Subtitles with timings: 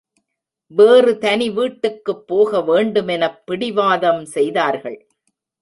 [0.71, 4.99] வேறு தனி வீட்டுக்குப் போக வேண்டுமெனப் பிடிவாதம் செய்தார்கள்.